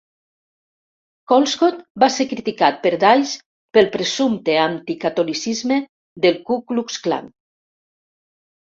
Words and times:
Colescott 1.31 1.83
va 2.05 2.09
ser 2.15 2.27
criticat 2.31 2.81
per 2.87 2.93
Dies 3.05 3.35
pel 3.79 3.91
presumpte 3.99 4.57
anticatolicisme 4.65 5.81
del 6.27 6.43
Ku 6.51 6.63
Klux 6.73 7.01
Klan. 7.07 7.35